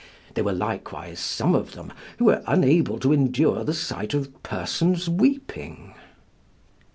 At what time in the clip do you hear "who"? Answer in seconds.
2.17-2.25